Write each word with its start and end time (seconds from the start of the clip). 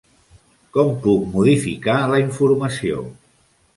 Com 0.77 0.87
puc 1.03 1.27
modificar 1.35 1.99
la 2.13 2.23
informació? 2.25 3.07